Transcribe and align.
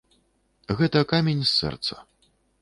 Гэта 0.79 1.03
камень 1.11 1.43
з 1.45 1.51
сэрца. 1.59 2.01